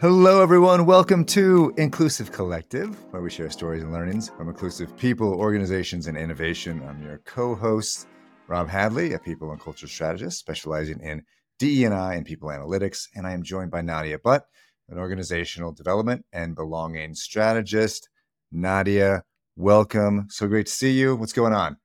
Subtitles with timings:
[0.00, 0.86] Hello, everyone.
[0.86, 6.16] Welcome to Inclusive Collective, where we share stories and learnings from inclusive people, organizations, and
[6.16, 6.80] innovation.
[6.88, 8.06] I'm your co-host,
[8.46, 11.24] Rob Hadley, a people and culture strategist specializing in
[11.58, 14.46] DE&I and people analytics, and I am joined by Nadia Butt,
[14.88, 18.08] an organizational development and belonging strategist.
[18.52, 19.24] Nadia,
[19.56, 20.28] welcome.
[20.30, 21.16] So great to see you.
[21.16, 21.76] What's going on?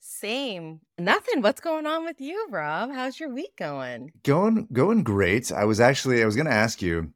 [0.00, 0.80] Same.
[0.98, 1.42] Nothing.
[1.42, 2.92] What's going on with you, Rob?
[2.92, 4.12] How's your week going?
[4.24, 5.52] Going going great.
[5.52, 7.12] I was actually I was going to ask you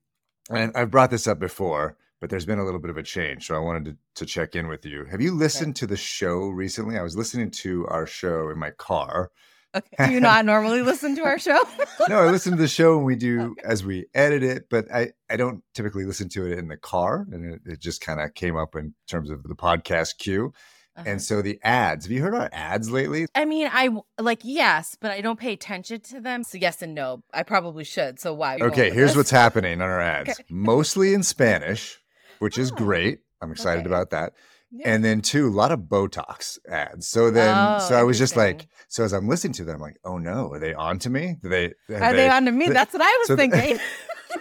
[0.52, 3.46] and I've brought this up before, but there's been a little bit of a change.
[3.46, 5.04] So I wanted to, to check in with you.
[5.06, 5.80] Have you listened okay.
[5.80, 6.98] to the show recently?
[6.98, 9.30] I was listening to our show in my car.
[9.74, 10.06] Okay.
[10.06, 11.58] Do you not normally listen to our show?
[12.08, 13.62] no, I listen to the show when we do okay.
[13.64, 17.26] as we edit it, but I, I don't typically listen to it in the car.
[17.32, 20.52] And it, it just kind of came up in terms of the podcast queue.
[20.94, 21.08] Uh-huh.
[21.08, 23.26] And so the ads, have you heard our ads lately?
[23.34, 26.44] I mean, I like, yes, but I don't pay attention to them.
[26.44, 27.22] So, yes and no.
[27.32, 28.20] I probably should.
[28.20, 28.58] So, why?
[28.60, 29.16] Okay, here's this?
[29.16, 30.44] what's happening on our ads okay.
[30.50, 31.98] mostly in Spanish,
[32.40, 33.20] which is oh, great.
[33.40, 33.88] I'm excited okay.
[33.88, 34.34] about that.
[34.70, 34.94] Yeah.
[34.94, 37.06] And then two, a lot of Botox ads.
[37.08, 39.80] So then, oh, so I was just like, so as I'm listening to them, I'm
[39.82, 41.36] like, oh no, are they on to me?
[41.42, 42.68] Do they are they, they on to me?
[42.68, 43.78] That's what I was so thinking.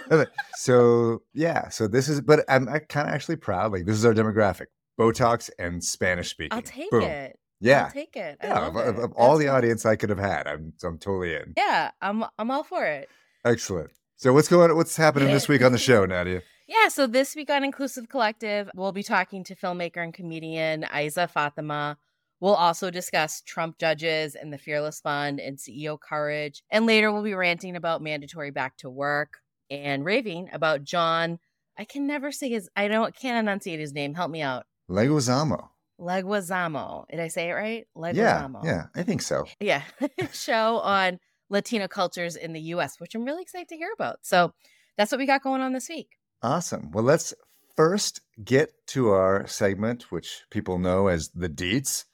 [0.56, 3.74] so yeah, so this is, but I'm kind of actually proud.
[3.74, 4.68] Like this is our demographic.
[5.00, 6.54] Botox and Spanish speaking.
[6.54, 7.04] I'll take Boom.
[7.04, 7.38] it.
[7.60, 8.38] Yeah, I'll take it.
[8.44, 11.54] yeah, of, of, of all the audience I could have had, I'm I'm totally in.
[11.56, 13.08] Yeah, I'm I'm all for it.
[13.46, 13.92] Excellent.
[14.18, 14.76] So what's going?
[14.76, 16.42] What's happening this week on the show, Nadia?
[16.68, 21.30] Yeah, so this week on Inclusive Collective, we'll be talking to filmmaker and comedian Aizzah
[21.30, 21.98] Fatima.
[22.40, 26.64] We'll also discuss Trump judges and the Fearless Fund and CEO courage.
[26.72, 31.40] And later, we'll be ranting about mandatory back to work and raving about John.
[31.78, 32.70] I can never say his.
[32.76, 34.14] I don't can't enunciate his name.
[34.14, 34.66] Help me out.
[34.92, 35.70] Leguizamo.
[36.00, 37.06] Leguizamo.
[37.10, 37.88] Did I say it right?
[37.96, 38.64] Leguizamo.
[38.64, 39.46] Yeah, yeah, I think so.
[39.60, 39.84] Yeah,
[40.34, 41.20] show on
[41.50, 44.20] Latino cultures in the U.S., which I'm really excited to hear about.
[44.24, 44.54] So
[44.98, 46.10] that's what we got going on this week.
[46.42, 46.92] Awesome.
[46.92, 47.34] Well, let's
[47.76, 52.06] first get to our segment, which people know as the Deets.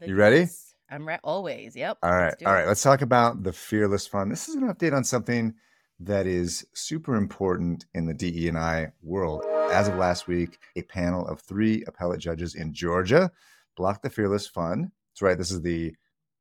[0.00, 0.48] The you ready?
[0.90, 1.20] I'm ready.
[1.22, 1.76] Always.
[1.76, 1.98] Yep.
[2.02, 2.34] All right.
[2.44, 2.66] All right.
[2.66, 4.30] Let's talk about the Fearless Fund.
[4.32, 5.54] This is an update on something
[6.00, 9.44] that is super important in the DE&I world.
[9.70, 13.30] As of last week, a panel of three appellate judges in Georgia
[13.76, 14.90] blocked the Fearless Fund.
[15.12, 15.38] That's right.
[15.38, 15.94] This is the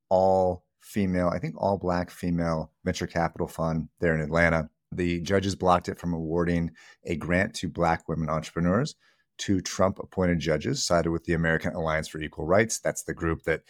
[0.09, 4.69] all female, I think all black female venture capital fund there in Atlanta.
[4.91, 6.71] The judges blocked it from awarding
[7.05, 8.95] a grant to black women entrepreneurs.
[9.37, 12.79] Two Trump appointed judges sided with the American Alliance for Equal Rights.
[12.79, 13.61] That's the group that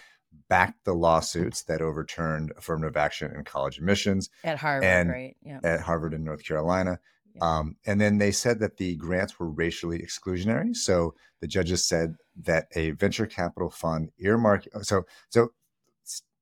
[0.49, 5.35] backed the lawsuits that overturned affirmative action in college admissions at Harvard, and right?
[5.41, 5.59] Yeah.
[5.63, 6.99] At Harvard in North Carolina.
[7.37, 7.57] Yeah.
[7.57, 10.75] Um, and then they said that the grants were racially exclusionary.
[10.75, 14.67] So the judges said that a venture capital fund earmark.
[14.81, 15.51] So so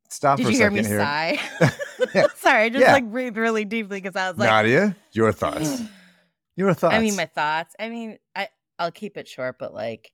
[0.09, 0.83] stop Did for a second here.
[0.83, 1.37] Did you hear me
[2.13, 2.27] sigh?
[2.35, 2.93] Sorry, I just yeah.
[2.93, 5.81] like breathed really deeply because I was like, Nadia, your thoughts.
[6.55, 6.95] your thoughts.
[6.95, 7.75] I mean, my thoughts.
[7.79, 10.11] I mean, I I'll keep it short, but like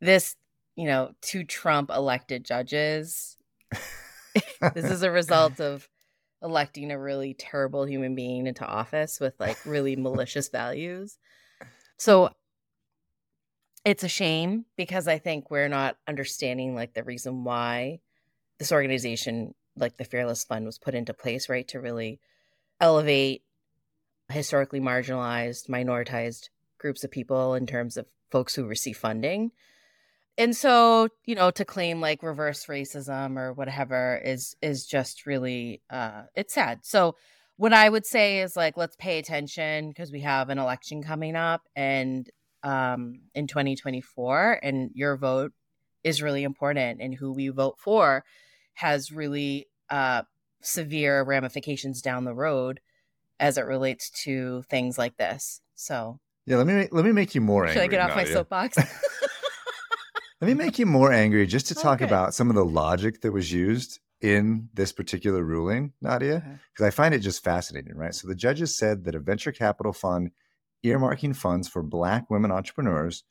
[0.00, 0.36] this
[0.76, 3.36] you know, two Trump elected judges.
[4.74, 5.88] this is a result of
[6.42, 11.18] electing a really terrible human being into office with like really malicious values.
[11.96, 12.30] So
[13.84, 18.00] it's a shame because I think we're not understanding like the reason why
[18.58, 21.66] this organization, like the Fearless Fund, was put into place, right?
[21.68, 22.20] To really
[22.80, 23.42] elevate
[24.28, 26.48] historically marginalized, minoritized
[26.78, 29.52] groups of people in terms of folks who receive funding
[30.38, 35.82] and so you know to claim like reverse racism or whatever is is just really
[35.90, 37.14] uh it's sad so
[37.56, 41.36] what i would say is like let's pay attention because we have an election coming
[41.36, 42.30] up and
[42.62, 45.52] um in 2024 and your vote
[46.06, 48.24] is really important and who we vote for
[48.74, 50.22] has really uh,
[50.60, 52.80] severe ramifications down the road
[53.40, 55.60] as it relates to things like this.
[55.74, 57.98] So yeah, let me let me make you more Should angry.
[57.98, 58.76] I get off my soapbox?
[60.40, 62.04] Let me make you more angry just to oh, talk Okay.
[62.04, 66.48] about some of the logic that was used in this particular ruling, Nadia, uh-huh.
[66.48, 66.58] Okay.
[66.72, 68.14] because I find it just fascinating, right?
[68.14, 70.30] So the judges said that a venture capital fund
[70.84, 73.24] earmarking funds for Black women entrepreneurs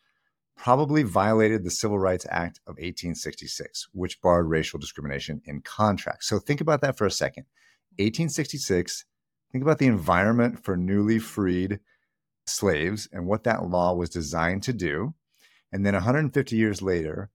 [0.57, 6.27] probably violated the Civil Rights Act of 1866, which barred racial discrimination in contracts.
[6.27, 7.45] So think about that for a second.
[7.97, 9.05] 1866,
[9.51, 11.79] think about the environment for newly freed
[12.47, 15.13] slaves and what that law was designed to do.
[15.75, 17.29] And then 150 years later,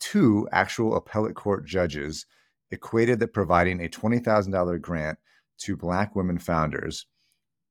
[0.00, 2.26] two actual appellate court judges
[2.72, 5.20] equated that providing a $20,000 grant
[5.58, 7.06] to Black women founders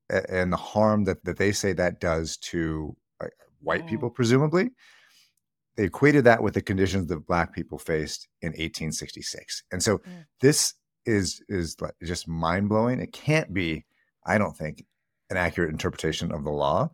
[0.10, 3.28] and the harm that, that they say that does to uh,
[3.60, 3.88] white Mm.
[3.88, 4.69] people, presumably,
[5.75, 9.63] they equated that with the conditions that Black people faced in 1866.
[9.74, 10.25] And so Mm.
[10.40, 10.75] this
[11.06, 13.02] is is just mind blowing.
[13.02, 13.86] It can't be,
[14.25, 14.86] I don't think,
[15.30, 16.90] an accurate interpretation of the law.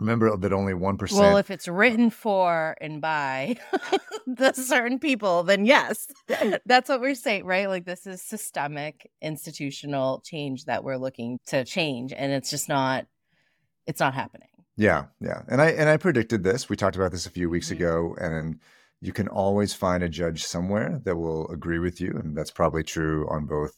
[0.00, 1.20] Remember that only one percent.
[1.20, 3.56] well, if it's written for and by
[4.26, 6.08] the certain people, then yes,
[6.66, 7.68] that's what we're saying, right?
[7.68, 13.06] Like this is systemic institutional change that we're looking to change, and it's just not,
[13.86, 14.48] it's not happening.
[14.76, 15.42] Yeah, yeah.
[15.48, 16.68] And I and I predicted this.
[16.70, 17.72] We talked about this a few weeks Mhm.
[17.76, 18.58] ago and
[19.02, 22.82] you can always find a judge somewhere that will agree with you and that's probably
[22.82, 23.76] true on both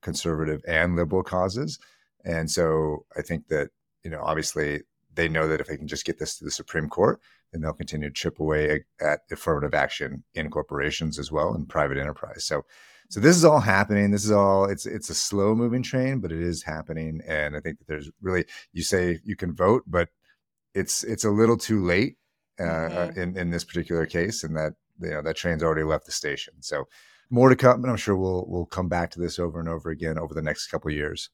[0.00, 1.78] conservative and liberal causes.
[2.24, 3.70] And so I think that,
[4.04, 4.82] you know, obviously
[5.14, 7.20] they know that if they can just get this to the Supreme Court,
[7.52, 11.98] then they'll continue to chip away at affirmative action in corporations as well and private
[11.98, 12.44] enterprise.
[12.44, 12.64] So
[13.08, 14.12] so this is all happening.
[14.12, 17.20] This is all it's it's a slow moving train, but it is happening.
[17.26, 20.08] And I think that there's really you say you can vote, but
[20.74, 22.16] it's it's a little too late
[22.60, 23.16] uh, uh, Mhm.
[23.16, 26.54] in in this particular case, and that you know that train's already left the station.
[26.60, 26.86] So
[27.30, 29.90] more to come, but I'm sure we'll we'll come back to this over and over
[29.90, 31.30] again over the next couple of years.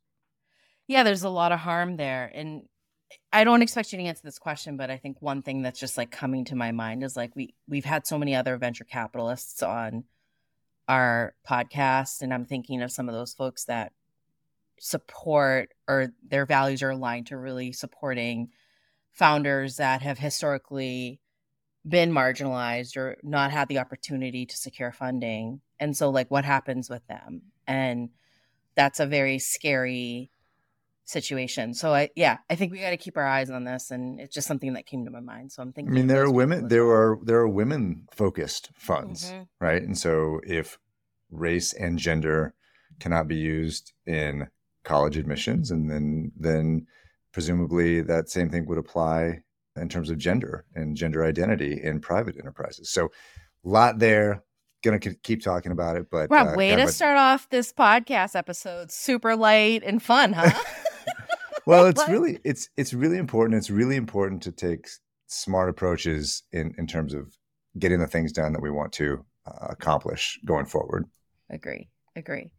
[0.87, 2.31] Yeah, there's a lot of harm there.
[2.35, 2.63] And
[3.33, 5.97] I don't expect you to answer this question, but I think one thing that's just
[5.97, 9.63] like coming to my mind is like we we've had so many other venture capitalists
[9.63, 10.05] on
[10.89, 13.93] our podcast and I'm thinking of some of those folks that
[14.79, 18.51] support or their values are aligned to really supporting
[19.13, 21.21] founders that have historically
[21.87, 25.61] been marginalized or not had the opportunity to secure funding.
[25.81, 27.43] And so like what happens with them?
[27.67, 28.11] And
[28.75, 30.31] that's a very scary
[31.07, 31.73] situation.
[31.73, 34.35] So I yeah, I think we got to keep our eyes on this and it's
[34.35, 35.53] just something that came to my mind.
[35.53, 39.31] So I'm thinking I mean, there are women there are there are women focused funds,
[39.31, 39.49] Mhm.
[39.61, 39.83] right?
[39.83, 40.79] And so if
[41.31, 42.55] race and gender
[43.01, 44.49] cannot be used in
[44.85, 46.87] college admissions, and then then
[47.33, 49.43] presumably that same thing would apply
[49.77, 52.91] in terms of gender and gender identity in private enterprises.
[52.91, 53.07] So
[53.65, 54.43] a lot there.
[54.83, 58.93] Gonna keep talking about it, but Rob, uh, way to start off this podcast episode
[58.93, 60.53] super light and fun, huh?
[61.67, 64.89] well it's really it's it's really important it's really important to take
[65.27, 67.37] smart approaches in in terms of
[67.79, 71.05] getting the things done that we want to uh, accomplish going forward
[71.51, 71.89] agree.
[72.17, 72.51] Agree.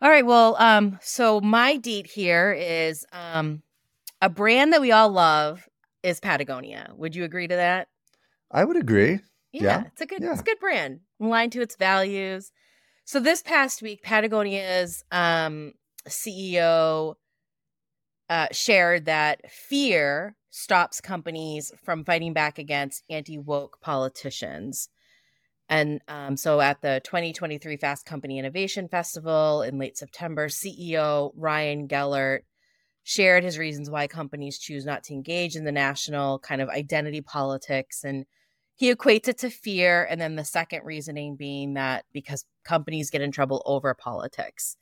[0.00, 0.24] All right.
[0.24, 3.62] Well, um, so my deed here is um
[4.22, 5.68] a brand that we all love
[6.02, 6.92] is Patagonia.
[6.96, 7.88] Would you agree to that?
[8.52, 9.18] i would agree
[9.52, 10.32] Yeah, Yeah, it's a good yeah.
[10.32, 12.52] it's a good brand, aligned to its values.
[13.04, 15.74] So this past week, Patagonia's um,
[16.08, 17.14] CEO
[18.28, 24.88] uh, shared that fear stops companies from fighting back against anti woke politicians.
[25.68, 31.88] And um, so at the 2023 Fast Company Innovation Festival in late September, CEO Ryan
[31.88, 32.44] Gellert
[33.02, 37.20] shared his reasons why companies choose not to engage in the national kind of identity
[37.20, 38.02] politics.
[38.04, 38.26] And
[38.74, 40.06] he equates it to fear.
[40.08, 44.76] And then the second reasoning being that because companies get in trouble over politics.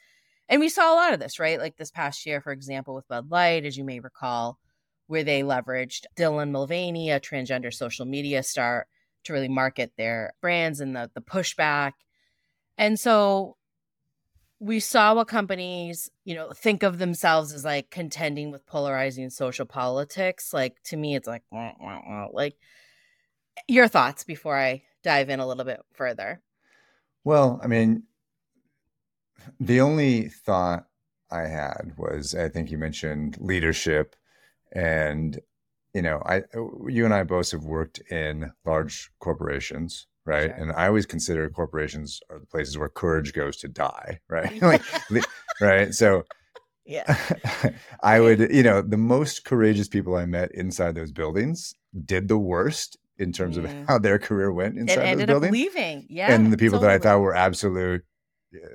[0.49, 1.59] And we saw a lot of this, right?
[1.59, 4.59] Like this past year, for example, with Bud Light, as you may recall,
[5.07, 8.87] where they leveraged Dylan Mulvaney, a transgender social media star,
[9.25, 11.93] to really market their brands and the, the pushback.
[12.77, 13.57] And so
[14.61, 19.65] we saw what companies, you know, think of themselves as like contending with polarizing social
[19.67, 20.53] politics.
[20.53, 22.29] Like to me, it's like, wah, wah, wah.
[22.33, 22.57] like
[23.69, 26.41] your thoughts before I dive in a little bit further.
[27.25, 28.03] well i mean
[29.61, 30.87] the only thought
[31.31, 34.17] i had was i think you mentioned leadership
[34.73, 35.41] and
[35.95, 36.43] you know i
[36.89, 40.57] you and i both have worked in large corporations right Sure.
[40.63, 44.83] and i always consider corporations are the places where courage goes to die right like
[45.61, 46.25] right so
[46.87, 47.09] Yeah.
[48.03, 51.75] I would, you know, the most courageous people I met inside those buildings
[52.05, 53.65] did the worst in terms Mm.
[53.65, 55.53] of how their career went It inside those ended up buildings.
[55.53, 56.07] leaving.
[56.11, 56.35] Yeah.
[56.35, 58.05] and the people that I thought were absolute,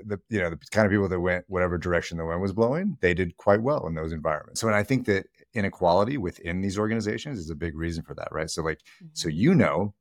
[0.06, 2.98] the you know the kind of people that went whatever direction the wind was blowing,
[3.02, 4.60] they did quite well in those environments.
[4.62, 8.30] So, and I think that inequality within these organizations is a big reason for that,
[8.32, 8.50] right?
[8.50, 8.82] So, like,
[9.14, 9.34] so Mhm.
[9.36, 9.96] you know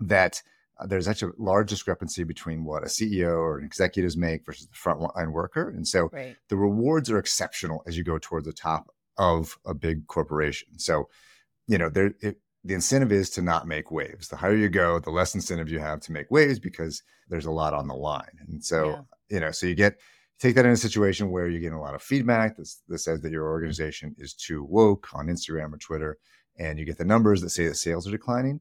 [0.00, 0.42] that
[0.78, 4.66] uh, there's such a large discrepancy between what a CEO or an executives make versus
[4.68, 6.36] the frontline worker, and so Right.
[6.48, 10.78] the rewards are exceptional as you go towards the top of a big corporation.
[10.78, 11.08] So,
[11.66, 14.28] you know, there it, the incentive is to not make waves.
[14.28, 17.50] The higher you go, the less incentive you have to make waves because there's a
[17.50, 18.36] lot on the line.
[18.48, 19.00] And so, Yeah.
[19.28, 19.98] you know, so you get
[20.38, 23.20] take that in a situation where you're getting a lot of feedback that, that says
[23.22, 26.18] that your organization is too woke on Instagram or Twitter,
[26.58, 28.60] and you get the numbers that say that sales are declining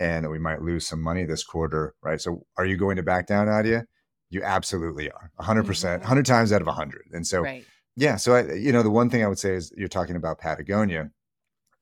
[0.00, 2.20] and that we might lose some money this quarter, right?
[2.20, 3.84] So, are you going to back down, Nadia?
[4.30, 6.04] You absolutely are, 100%, percent Mhm.
[6.06, 7.02] 100 times out of 100.
[7.12, 7.66] And so, right.
[7.96, 8.16] yeah.
[8.16, 11.10] So I, you know, the one thing I would say is you're talking about Patagonia,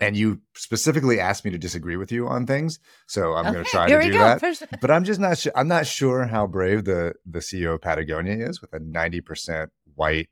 [0.01, 2.79] and you specifically asked me to disagree with you on things.
[3.07, 4.19] So I'm going to try to do go.
[4.19, 4.41] that.
[4.41, 5.53] Push- But I'm just not sure.
[5.55, 10.29] I'm not sure how brave the the CEO of Patagonia is with a 90% white,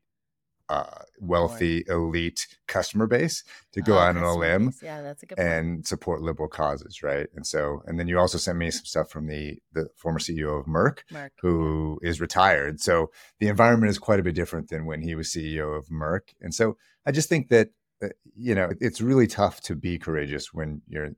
[0.71, 0.85] uh,
[1.19, 4.73] wealthy, elite customer base to go Oh, out on a limb.
[4.83, 5.49] Yeah, that's a good point.
[5.49, 7.27] and support liberal causes, right?
[7.35, 10.59] And so, and then you also sent me some stuff from the the former CEO
[10.61, 11.33] of Merck, Mark.
[11.41, 12.81] who is retired.
[12.81, 13.11] So
[13.41, 16.35] the environment is quite a bit different than when he was CEO of Merck.
[16.41, 17.71] And so I just think that,
[18.03, 21.11] Uh, you know, it's really tough to be courageous when you're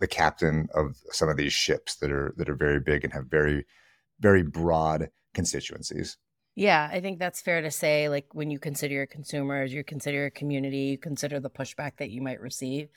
[0.00, 3.26] the captain of some of these ships that are that are very big and have
[3.26, 3.64] very
[4.20, 6.16] very broad constituencies.
[6.54, 8.08] Yeah, I think that's fair to say.
[8.08, 12.10] Like when you consider your consumers, you consider your community, you consider the pushback that
[12.10, 12.88] you might receive.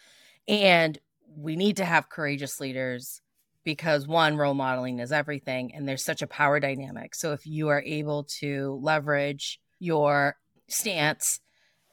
[0.47, 0.97] And
[1.35, 3.21] we need to have courageous leaders
[3.63, 5.73] because one, role modeling is everything.
[5.73, 7.15] And there's such a power dynamic.
[7.15, 11.39] So if you are able to leverage your stance,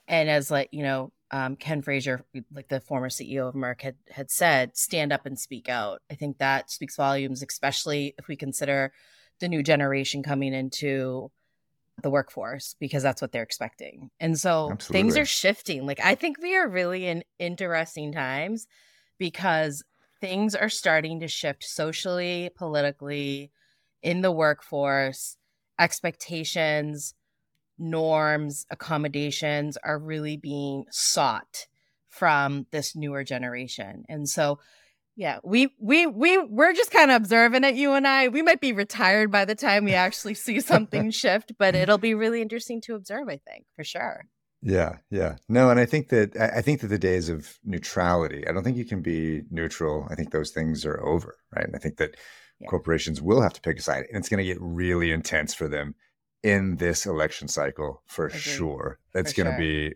[0.09, 2.25] and as like, you know, um, Ken Frazier,
[2.55, 6.03] like the former CEO of Merck, had, had said, stand up and speak out.
[6.11, 8.93] I think that speaks volumes, especially if we consider
[9.41, 11.31] the new generation coming into
[12.03, 14.11] the workforce because that's what they're expecting.
[14.21, 15.87] And so things are shifting.
[15.87, 18.67] Like I think we are really in interesting times
[19.19, 19.83] because
[20.21, 23.51] things are starting to shift socially, politically,
[24.03, 25.37] in the workforce.
[25.79, 27.15] Expectations,
[27.79, 31.67] norms, accommodations are really being sought
[32.09, 34.05] from this newer generation.
[34.09, 34.59] And so
[35.14, 37.75] yeah, we we we we're just kind of observing it.
[37.75, 41.52] You and I, we might be retired by the time we actually see something shift,
[41.59, 43.29] but it'll be really interesting to observe.
[43.29, 44.25] I think for sure.
[44.62, 45.37] Yeah, yeah.
[45.49, 48.76] No, and I think that I think that the days of neutrality, I don't think
[48.76, 50.07] you can be neutral.
[50.09, 51.67] I think those things are over, right?
[51.67, 52.17] And I think that
[52.61, 52.69] Yeah.
[52.69, 55.67] corporations will have to pick a side, and it's going to get really intense for
[55.69, 55.95] them
[56.43, 58.41] in this election cycle for Agreed.
[58.41, 58.99] sure.
[59.15, 59.91] It's For going to sure.
[59.91, 59.95] be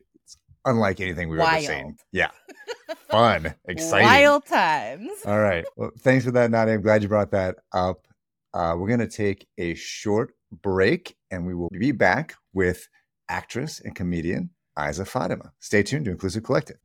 [0.65, 1.97] unlike anything we've ever seen.
[2.13, 2.31] Yeah,
[3.11, 4.07] fun, exciting.
[4.07, 5.11] Wild times.
[5.25, 5.65] All right.
[5.77, 6.75] Well, thanks for that, Nadia.
[6.75, 8.07] I'm glad you brought that up.
[8.55, 12.89] Uh, we're going to take a short break and we will be back with
[13.29, 15.53] actress and comedian Aizzah Fatima.
[15.61, 16.77] Stay tuned to Inclusive Collective.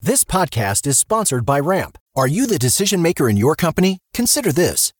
[0.00, 1.98] This podcast is sponsored by Ramp.
[2.14, 3.98] Are you the decision maker in your company?
[4.14, 4.92] Consider this.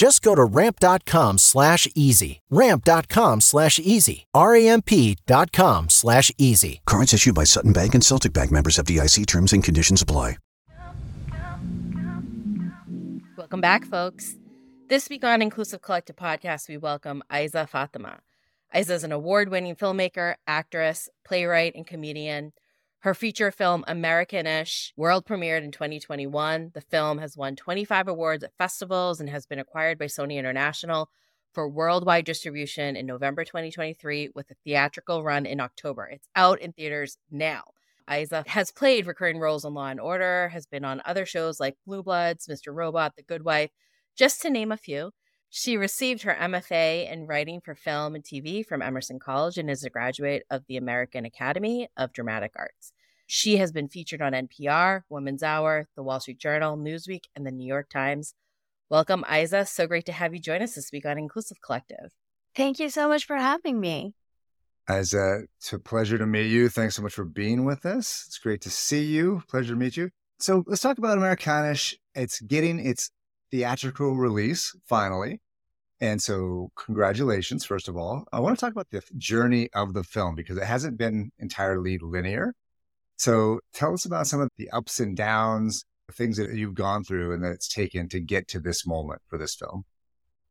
[0.00, 2.40] Just go to ramp.com slash easy.
[2.48, 4.26] Ramp.com slash easy.
[4.32, 6.80] R-A-M-P dot com slash easy.
[6.86, 10.38] Cards issued by Sutton Bank and Celtic Bank members FDIC terms and conditions apply.
[13.36, 14.36] Welcome back, folks.
[14.88, 18.20] This week on Inclusive Collective Podcast, we welcome Aizzah Fatima.
[18.74, 22.54] Aizzah is an award winning filmmaker, actress, playwright, and comedian.
[23.02, 26.72] Her feature film, Americanish, world premiered in 2021.
[26.74, 31.08] The film has won 25 awards at festivals and has been acquired by Sony International
[31.54, 36.10] for worldwide distribution in November 2023 with a theatrical run in October.
[36.12, 37.62] It's out in theaters now.
[38.06, 41.78] Aizzah has played recurring roles on Law and Order, has been on other shows like
[41.86, 42.74] Blue Bloods, Mr.
[42.74, 43.70] Robot, The Good Wife,
[44.14, 45.12] just to name a few.
[45.52, 49.82] She received her MFA in writing for film and TV from Emerson College and is
[49.82, 52.92] a graduate of the American Academy of Dramatic Arts.
[53.26, 57.50] She has been featured on NPR, Women's Hour, The Wall Street Journal, Newsweek, and The
[57.50, 58.34] New York Times.
[58.88, 59.66] Welcome, Aizzah.
[59.66, 62.12] So great to have you join us this week on Inclusive Collective.
[62.54, 64.14] Thank you so much for having me.
[64.88, 66.68] Aizzah, it's a pleasure to meet you.
[66.68, 68.24] Thanks so much for being with us.
[68.28, 69.42] It's great to see you.
[69.48, 70.10] Pleasure to meet you.
[70.38, 71.96] So let's talk about Americanish.
[72.14, 73.10] It's getting its
[73.50, 75.40] theatrical release finally.
[76.00, 78.24] And so, congratulations, first of all.
[78.32, 81.98] I want to talk about the journey of the film because it hasn't been entirely
[81.98, 82.54] linear.
[83.16, 87.04] So, tell us about some of the ups and downs, the things that you've gone
[87.04, 89.84] through and that it's taken to get to this moment for this film.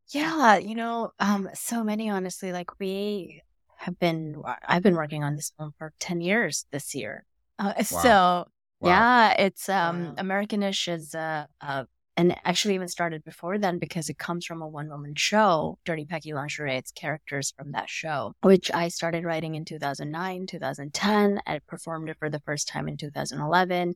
[0.10, 2.51] Yeah, you know, um, so many honestly.
[2.51, 3.41] Like we
[3.77, 7.25] have been, I've been working on this film for ten years this year.
[7.58, 7.84] Uh, wow.
[7.84, 8.46] So wow.
[8.84, 10.13] yeah, it's um, wow.
[10.18, 11.88] Americanish is a, a
[12.19, 16.05] and actually even started before then because it comes from a one woman show, Dirty
[16.05, 16.75] Paki Lingerie.
[16.75, 21.39] It's characters from that show, which I started writing in 2009, 2010.
[21.47, 23.95] I performed it for the first time in 2011.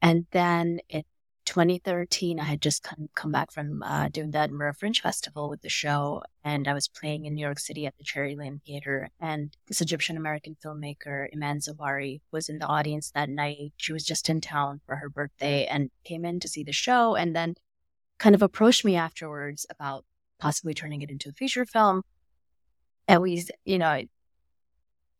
[0.00, 1.02] And then in
[1.50, 5.62] 2013, I had just come, come back from uh, doing the Edinburgh Fringe Festival with
[5.62, 9.10] the show, and I was playing in New York City at the Cherry Lane Theater.
[9.18, 13.72] And this Egyptian American filmmaker, Iman Zawahry, was in the audience that night.
[13.78, 17.16] She was just in town for her birthday and came in to see the show,
[17.16, 17.56] and then
[18.20, 20.04] kind of approached me afterwards about
[20.38, 22.02] possibly turning it into a feature film.
[23.08, 24.02] And we, you know,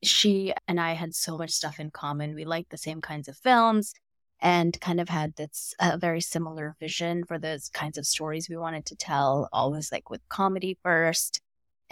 [0.05, 2.37] she and I had so much stuff in common.
[2.37, 3.95] We liked the same kinds of films
[4.41, 8.57] and kind of had this uh, very similar vision for those kinds of stories we
[8.57, 11.41] wanted to tell, always like with comedy first.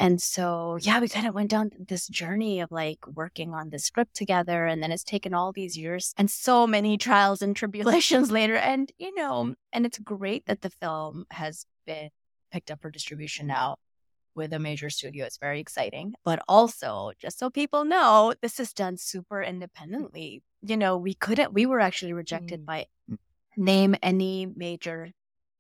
[0.00, 3.80] And so, yeah, we kind of went down this journey of like working on the
[3.80, 4.64] script together.
[4.64, 8.54] And then it's taken all these years and so many trials and tribulations later.
[8.56, 12.10] And, you know, and it's great that the film has been
[12.52, 13.76] picked up for distribution now
[14.38, 15.26] with a major studio.
[15.26, 16.14] It's very exciting.
[16.24, 20.42] But also, just so people know, this is done super independently.
[20.62, 22.66] You know, we couldn't, we were actually rejected mm.
[22.66, 23.18] by mm.
[23.56, 25.10] name any major,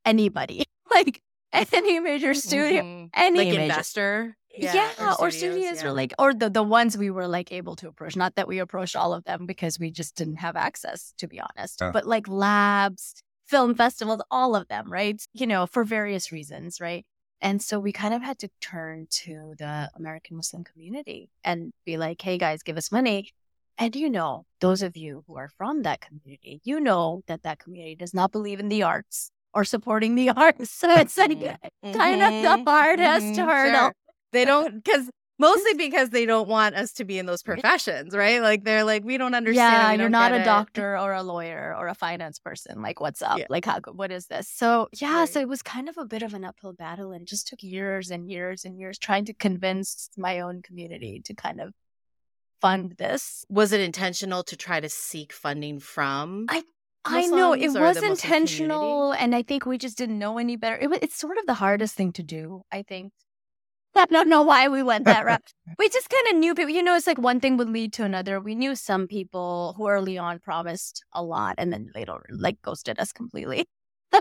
[0.06, 1.20] anybody, like
[1.52, 3.06] any major studio, mm-hmm.
[3.12, 3.60] any like major.
[3.60, 4.36] investor.
[4.56, 5.88] Yeah, yeah or, studios, or studios yeah.
[5.88, 8.58] or like or the the ones we were like able to approach not that we
[8.58, 12.26] approached all of them because we just didn't have access to be honest but like
[12.26, 17.06] labs film festivals all of them right you know for various reasons right
[17.40, 21.96] and so we kind of had to turn to the American Muslim community and be
[21.96, 23.30] like, hey guys, give us money.
[23.78, 27.60] And you know, those of you who are from that community, you know that that
[27.60, 30.70] community does not believe in the arts or supporting the arts.
[30.70, 31.92] So it's like mm-hmm.
[31.92, 32.64] kind of the mm-hmm.
[32.64, 33.48] hardest mm-hmm.
[33.48, 33.80] hurdle.
[33.80, 33.92] Sure.
[34.32, 38.42] They don't, because Mostly because they don't want us to be in those professions, right?
[38.42, 39.72] Like they're like, we don't understand.
[39.72, 40.44] Yeah, you're not a it.
[40.44, 42.82] doctor or a lawyer or a finance person.
[42.82, 43.38] Like, what's up?
[43.38, 43.46] Yeah.
[43.48, 43.80] Like, how?
[43.92, 44.48] What is this?
[44.48, 45.28] So yeah, right.
[45.28, 48.10] so it was kind of a bit of an uphill battle, and just took years
[48.10, 51.72] and years and years trying to convince my own community to kind of
[52.60, 53.44] fund this.
[53.48, 56.46] Was it intentional to try to seek funding from?
[56.48, 56.64] I
[57.04, 60.76] I know it was intentional, and I think we just didn't know any better.
[60.76, 63.12] It was, it's sort of the hardest thing to do, I think,
[63.98, 65.52] I don't know why we went that route.
[65.78, 66.72] we just kind of knew people.
[66.72, 68.40] You know, it's like one thing would lead to another.
[68.40, 72.98] We knew some people who early on promised a lot and then later like ghosted
[73.00, 73.66] us completely.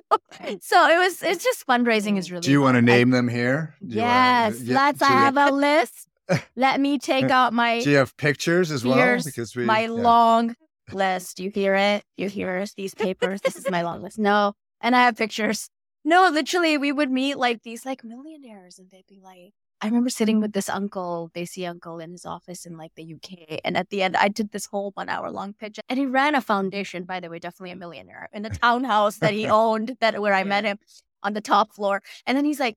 [0.61, 1.23] so it was.
[1.23, 2.41] It's just fundraising is really.
[2.41, 3.75] Do you want to name them here?
[3.81, 5.01] yes, wanna, yeah, let's.
[5.01, 6.07] I have a list.
[6.55, 7.81] Let me take out my.
[7.81, 9.19] Do you have pictures as well?
[9.23, 9.89] Because we my yeah.
[9.89, 10.55] long
[10.91, 11.39] list.
[11.39, 12.03] You hear it?
[12.17, 13.41] You hear these papers?
[13.41, 14.19] this is my long list.
[14.19, 15.69] No, and I have pictures.
[16.03, 20.09] No, literally, we would meet like these like millionaires, and they'd be like, I remember
[20.09, 23.59] sitting with this uncle, Desi uncle, in his office in like the UK.
[23.63, 25.79] And at the end, I did this whole one hour long pitch.
[25.87, 29.33] And he ran a foundation, by the way, definitely a millionaire, in a townhouse that
[29.33, 30.45] he owned, that where I yeah.
[30.45, 30.79] met him
[31.21, 32.01] on the top floor.
[32.25, 32.75] And then he's like,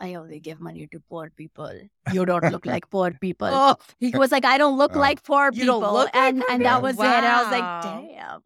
[0.00, 1.72] I only give money to poor people.
[2.12, 3.48] You don't look like poor people.
[3.50, 3.76] oh.
[3.98, 4.98] He was like, I don't look oh.
[4.98, 5.80] like poor people.
[5.80, 7.04] Like and and that was wow.
[7.04, 7.16] it.
[7.16, 8.40] And I was like, damn.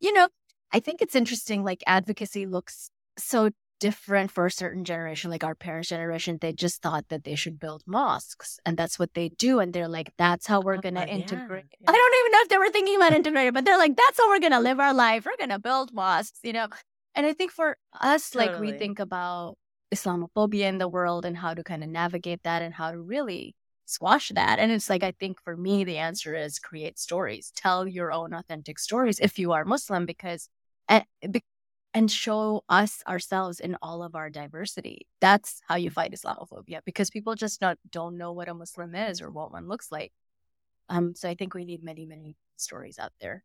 [0.00, 0.28] You know,
[0.72, 1.64] I think it's interesting.
[1.64, 3.50] Like advocacy looks so
[3.84, 6.38] different for a certain generation, like our parents' generation.
[6.40, 9.58] They just thought that they should build mosques, and that's what they do.
[9.60, 11.90] And they're like, "That's how we're gonna uh, integrate." Yeah, yeah.
[11.90, 14.26] I don't even know if they were thinking about integrating, but they're like, "That's how
[14.30, 15.26] we're gonna live our life.
[15.26, 16.68] We're gonna build mosques," you know.
[17.14, 18.52] And I think for us, totally.
[18.52, 19.58] like we think about
[19.94, 23.54] Islamophobia in the world and how to kind of navigate that and how to really
[23.84, 24.58] squash that.
[24.58, 28.32] And it's like, I think for me, the answer is create stories, tell your own
[28.32, 30.48] authentic stories if you are Muslim, because
[30.88, 31.02] eh,
[31.94, 35.06] and show us ourselves in all of our diversity.
[35.20, 39.22] That's how you fight Islamophobia because people just not, don't know what a Muslim is
[39.22, 40.12] or what one looks like.
[40.88, 43.44] Um, so I think we need many, many stories out there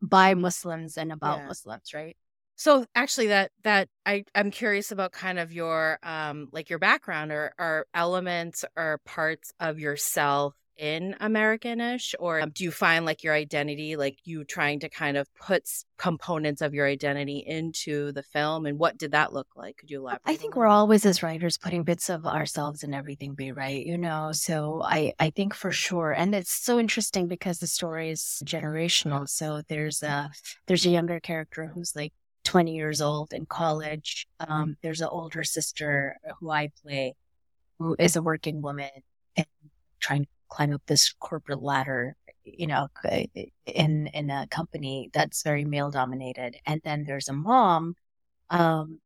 [0.00, 1.46] by Muslims and about yeah.
[1.46, 2.16] Muslims, right?
[2.56, 7.32] So actually that that I I'm curious about kind of your um like your background
[7.32, 13.22] or or elements or parts of yourself in Americanish, or um, do you find like
[13.22, 18.22] your identity, like you trying to kind of put components of your identity into the
[18.22, 18.64] film?
[18.64, 19.76] And what did that look like?
[19.76, 20.22] Could you elaborate?
[20.24, 23.98] I think we're always as writers putting bits of ourselves in everything be right, you
[23.98, 24.32] know.
[24.32, 29.28] So I I think for sure, and it's so interesting because the story is generational.
[29.28, 30.30] So there's a
[30.66, 32.14] there's a younger character who's like
[32.44, 34.26] 20 years old in college.
[34.40, 37.14] Um, there's an older sister who I play
[37.78, 38.90] who is a working woman
[39.36, 39.46] and
[40.00, 43.24] trying to climb up this corporate ladder, you know, uh,
[43.66, 46.56] in in a company that's very male dominated.
[46.66, 47.94] And then there's a mom
[48.50, 49.00] um,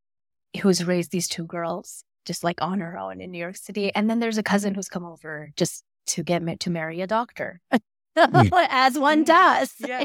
[0.60, 3.94] who's raised these two girls just like on her own in New York City.
[3.94, 7.06] And then there's a cousin who's come over just to get me to marry a
[7.06, 7.60] doctor.
[7.70, 7.78] Hmm.
[8.70, 9.26] as one mm.
[9.26, 9.74] does.
[9.86, 10.04] Yeah.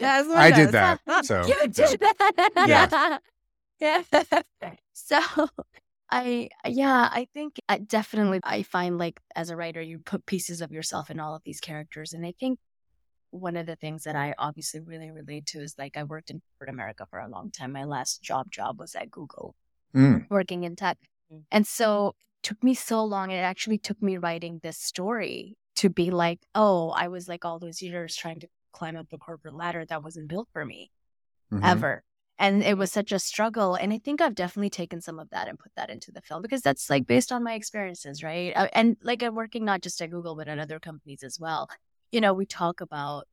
[0.00, 0.58] as one I does.
[0.66, 1.00] did that.
[1.24, 3.20] So you did that.
[3.80, 4.02] Yeah.
[4.12, 4.42] yeah.
[4.92, 5.20] so
[6.10, 10.60] I yeah, I think I definitely I find like as a writer you put pieces
[10.60, 12.58] of yourself in all of these characters and I think
[13.30, 16.40] one of the things that I obviously really relate to is like I worked in
[16.40, 17.72] corporate America for a long time.
[17.72, 19.54] My last job job was at Google,
[19.94, 20.26] mm.
[20.30, 20.98] working in tech.
[21.32, 21.42] Mm.
[21.50, 23.30] And so it took me so long.
[23.30, 27.58] It actually took me writing this story to be like, oh, I was like all
[27.58, 30.90] those years trying to climb up the corporate ladder that wasn't built for me
[31.52, 31.64] mm-hmm.
[31.64, 32.02] ever.
[32.38, 33.74] And it was such a struggle.
[33.74, 36.42] And I think I've definitely taken some of that and put that into the film
[36.42, 38.52] because that's like based on my experiences, right?
[38.54, 41.68] Uh, and like I'm working not just at Google, but at other companies as well.
[42.12, 43.26] You know, we talk about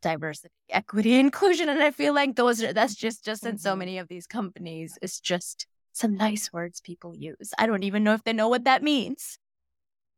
[0.00, 1.68] diversity, equity, inclusion.
[1.68, 3.78] And I feel like those are, that's just, just in so mm-hmm.
[3.80, 4.96] many of these companies.
[5.02, 7.52] It's just some nice words people use.
[7.58, 9.38] I don't even know if they know what that means.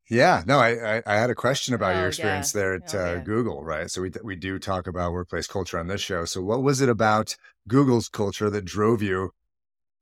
[0.09, 2.61] Yeah, no, I, I, I had a question about oh, your experience yeah.
[2.61, 3.21] there at oh, uh, yeah.
[3.21, 3.90] Google, right?
[3.90, 6.25] So we we do talk about workplace culture on this show.
[6.25, 9.33] So what was it about Google's culture that drove you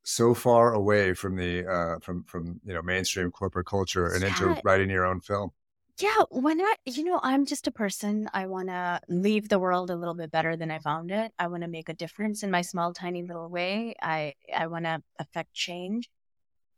[0.02, 4.28] so far away from the uh, from from you know mainstream corporate culture and yeah.
[4.28, 5.50] into writing your own film?
[5.98, 8.28] Yeah, when I you know I'm just a person.
[8.34, 11.32] I want to leave the world a little bit better than I found it.
[11.38, 13.94] I want to make a difference in my small, tiny little way.
[14.02, 16.10] I I want to affect change,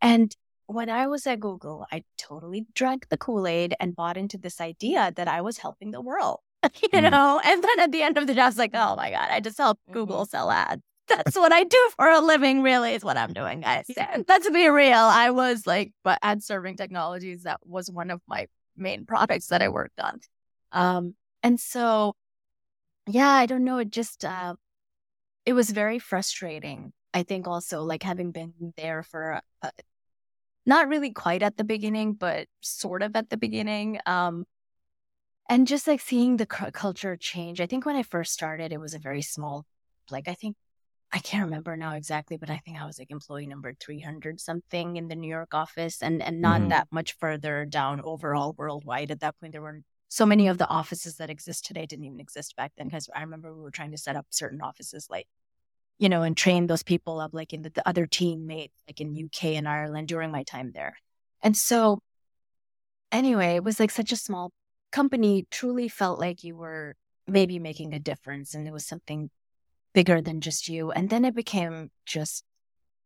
[0.00, 0.32] and
[0.66, 4.60] when I was at Google, I totally drank the Kool Aid and bought into this
[4.60, 6.40] idea that I was helping the world,
[6.82, 7.10] you mm.
[7.10, 7.40] know?
[7.44, 9.40] And then at the end of the day, I was like, oh my God, I
[9.40, 10.30] just help Google mm-hmm.
[10.30, 10.82] sell ads.
[11.08, 13.86] That's what I do for a living, really, is what I'm doing, guys.
[13.96, 14.94] And let's be real.
[14.94, 19.62] I was like, but ad serving technologies, that was one of my main products that
[19.62, 20.20] I worked on.
[20.72, 22.14] Um, and so,
[23.06, 23.78] yeah, I don't know.
[23.78, 24.54] It just, uh,
[25.44, 26.92] it was very frustrating.
[27.14, 29.70] I think also like having been there for a,
[30.66, 34.00] not really quite at the beginning, but sort of at the beginning.
[34.04, 34.44] Um,
[35.48, 37.60] and just like seeing the c- culture change.
[37.60, 39.64] I think when I first started, it was a very small,
[40.10, 40.56] like I think
[41.12, 44.96] I can't remember now exactly, but I think I was like employee number 300 something
[44.96, 46.68] in the New York office and, and not mm.
[46.70, 49.12] that much further down overall worldwide.
[49.12, 52.20] At that point, there were so many of the offices that exist today didn't even
[52.20, 52.90] exist back then.
[52.90, 55.28] Cause I remember we were trying to set up certain offices like
[55.98, 59.16] you know, and train those people up like in the, the other teammates, like in
[59.16, 60.96] UK and Ireland during my time there.
[61.42, 62.00] And so,
[63.10, 64.52] anyway, it was like such a small
[64.92, 69.30] company, truly felt like you were maybe making a difference and it was something
[69.94, 70.90] bigger than just you.
[70.90, 72.44] And then it became just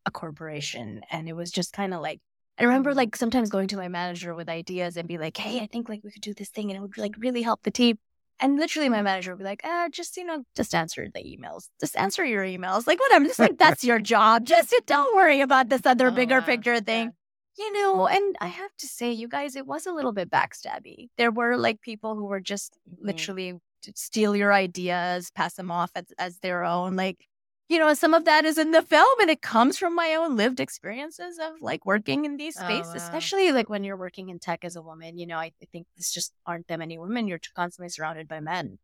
[0.05, 1.03] a corporation.
[1.11, 2.21] And it was just kind of like,
[2.59, 2.97] I remember mm.
[2.97, 6.01] like sometimes going to my manager with ideas and be like, hey, I think like
[6.03, 7.99] we could do this thing and it would like really help the team.
[8.41, 11.69] And literally, my manager would be like, ah, just, you know, just answer the emails.
[11.79, 12.87] Just answer your emails.
[12.87, 13.15] Like, what?
[13.15, 14.47] I'm just like, that's your job.
[14.47, 16.47] Just don't worry about this other oh, bigger wow.
[16.47, 17.13] picture thing.
[17.59, 17.65] Yeah.
[17.65, 21.09] You know, and I have to say, you guys, it was a little bit backstabby.
[21.19, 23.07] There were like people who were just mm-hmm.
[23.07, 23.55] literally
[23.95, 26.97] steal your ideas, pass them off as, as their own.
[26.97, 27.27] Like,
[27.71, 30.37] you know, some of that is in the film and it comes from my own
[30.37, 32.97] lived experiences of like working in these spaces, oh, wow.
[32.97, 35.17] especially like when you're working in tech as a woman.
[35.17, 37.29] You know, I, I think this just aren't that many women.
[37.29, 38.81] You're constantly surrounded by men.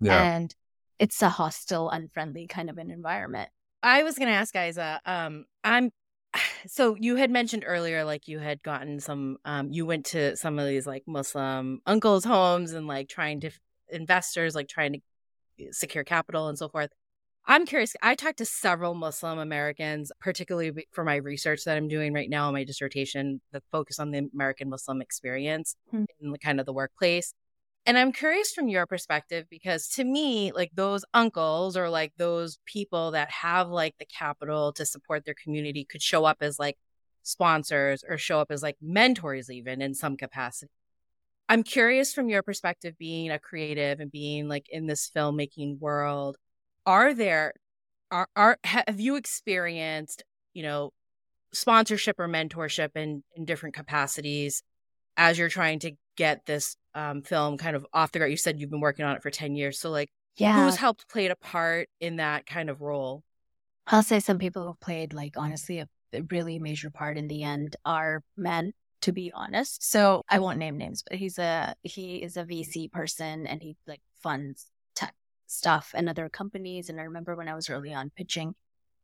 [0.00, 0.20] Yeah.
[0.20, 0.52] And
[0.98, 3.50] it's a hostile, unfriendly kind of an environment.
[3.84, 5.92] I was going to ask Aizzah, um, I'm
[6.66, 10.58] so you had mentioned earlier like you had gotten some um you went to some
[10.58, 13.50] of these like muslim uncles homes and like trying to
[13.90, 14.98] investors like trying to
[15.60, 16.90] eh, secure capital and so forth
[17.46, 17.94] I'm curious.
[18.02, 22.48] I talked to several Muslim Americans, particularly for my research that I'm doing right now,
[22.48, 26.04] in my dissertation that focus on the American Muslim experience hmm.
[26.20, 27.34] in the kind of the workplace.
[27.86, 32.58] And I'm curious from your perspective because to me, like those uncles or like those
[32.64, 36.78] people that have like the capital to support their community could show up as like
[37.22, 40.72] sponsors or show up as like mentors, even in some capacity.
[41.46, 46.38] I'm curious from your perspective, being a creative and being like in this filmmaking world,
[46.86, 47.52] are there
[48.10, 50.92] are are have you experienced you know
[51.52, 54.62] sponsorship or mentorship in in different capacities
[55.16, 58.30] as you're trying to get this um, film kind of off the ground?
[58.30, 59.78] You said you've been working on it for 10 years.
[59.78, 60.64] So, like, yeah.
[60.64, 63.22] who's helped played a part in that kind of role?
[63.86, 65.88] I'll say some people who played, like, honestly, a,
[66.30, 69.82] really major part in the end are men to be honest.
[69.82, 73.76] So I won't name names, but he's a he is a VC person and he
[73.86, 74.70] like funds
[75.46, 76.88] stuff and other companies.
[76.88, 78.54] And I remember when I was early on pitching,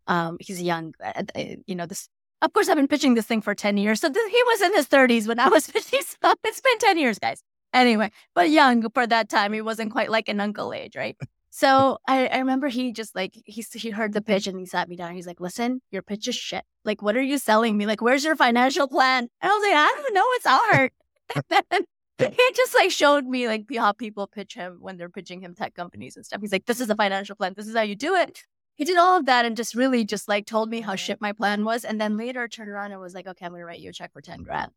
[0.06, 2.08] um, he's young, uh, uh, you know, this.
[2.42, 4.00] Of course, I've been pitching this thing for ten years.
[4.00, 6.38] So th- he was in his thirties when I was pitching stuff.
[6.44, 7.42] It's been ten years, guys.
[7.72, 11.16] Anyway, but young for that time, he wasn't quite like an uncle age, right?
[11.50, 14.88] So I, I remember he just like he he heard the pitch and he sat
[14.88, 15.14] me down.
[15.14, 16.64] He's like, "Listen, your pitch is shit.
[16.84, 17.86] Like, what are you selling me?
[17.86, 20.24] Like, where's your financial plan?" And I was like, "I don't know.
[20.34, 21.86] It's art."
[22.28, 25.74] he just like showed me like how people pitch him when they're pitching him tech
[25.74, 26.40] companies and stuff.
[26.40, 27.54] He's like, "This is a financial plan.
[27.56, 30.28] This is how you do it." He did all of that and just really just
[30.28, 30.96] like told me how mm-hmm.
[30.96, 33.64] shit my plan was, and then later turned around and was like, "Okay, I'm gonna
[33.64, 34.72] write you a check for ten grand."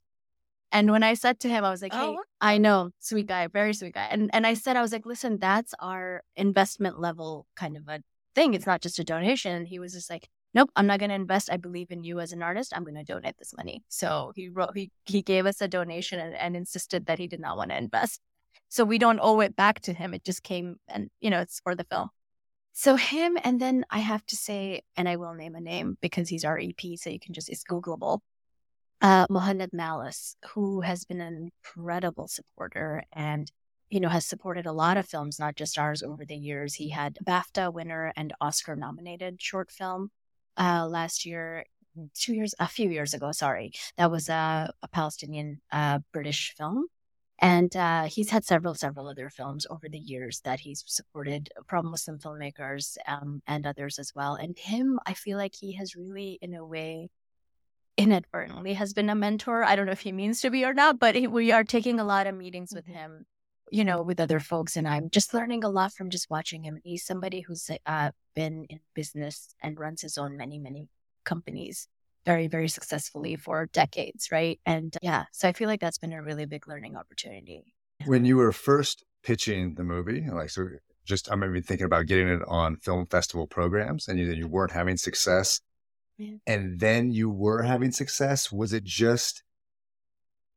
[0.71, 2.23] And when I said to him, I was like, oh, "Hey, oh.
[2.41, 5.38] I know, sweet guy, very sweet guy." And and I said, I was like, "Listen,
[5.39, 8.01] that's our investment level kind of a
[8.36, 8.53] thing.
[8.53, 11.16] It's not just a donation." And he was just like, "Nope, I'm not going to
[11.16, 11.52] invest.
[11.52, 12.74] I believe in you as an artist.
[12.76, 16.20] I'm going to donate this money." So he wrote, he he gave us a donation
[16.20, 18.22] and, and insisted that he did not want to invest.
[18.70, 20.13] So we don't owe it back to him.
[20.13, 22.10] It just came, and you know, it's for the film.
[22.74, 26.30] So him, and then I have to say, and I will name a name because
[26.30, 28.22] he's our EP, so you can just it's Googleable
[29.04, 33.52] uh, Mohamed Malis, who has been an incredible supporter and
[33.89, 36.76] you know has supported a lot of films, not just ours, over the years.
[36.76, 40.10] He had BAFTA winner and Oscar nominated short film
[40.58, 41.66] uh, last year,
[42.13, 43.32] two years, a few years ago.
[43.32, 46.88] Sorry, that was a, a Palestinian uh, British film.
[47.39, 51.92] And uh, he's had several, several other films over the years that he's supported from
[51.92, 54.36] Muslim filmmakers um, and others as well.
[54.36, 57.10] And him, I feel like he has really, in a way,
[57.98, 59.63] inadvertently has been a mentor.
[59.63, 62.00] I don't know if he means to be or not, but he, we are taking
[62.00, 62.94] a lot of meetings with mm-hmm.
[62.94, 63.26] him,
[63.71, 64.76] you know, with other folks.
[64.76, 66.80] And I'm just learning a lot from just watching him.
[66.84, 70.89] He's somebody who's uh, been in business and runs his own many, many
[71.23, 71.88] companies
[72.26, 74.60] very, very successfully for decades, right?
[74.65, 77.73] And yeah, so I feel like that's been a really big learning opportunity.
[78.06, 80.67] When you were first pitching the movie, like, so
[81.06, 84.71] just I'm maybe thinking about getting it on film festival programs and you, you weren't
[84.71, 85.60] having success
[86.17, 86.36] yeah.
[86.47, 88.52] and then you were having success?
[88.52, 89.43] Was it just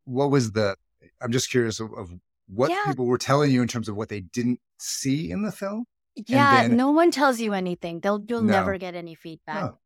[0.05, 0.77] what was the?
[1.21, 2.11] I'm just curious of, of
[2.47, 2.83] what yeah.
[2.87, 5.85] people were telling you in terms of what they didn't see in the film.
[6.15, 8.01] Yeah, then, no one tells you anything.
[8.01, 8.53] They'll you'll no.
[8.53, 9.63] never get any feedback.
[9.63, 9.79] No.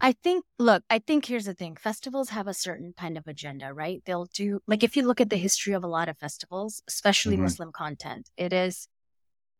[0.00, 1.76] I think look, I think here's the thing.
[1.76, 4.02] Festivals have a certain kind of agenda, right?
[4.04, 7.34] They'll do like if you look at the history of a lot of festivals, especially
[7.34, 7.44] mm-hmm.
[7.44, 8.88] Muslim content, it is